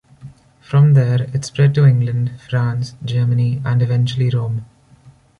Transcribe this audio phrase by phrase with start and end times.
[0.61, 4.65] From there it spread to England, France, Germany, and eventually Rome.